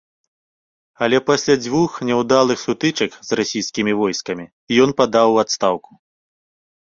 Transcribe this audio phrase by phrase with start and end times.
[1.07, 4.45] Але пасля дзвюх няўдалых сутычак з расійскімі войскамі
[4.87, 5.91] ён падаў у адстаўку.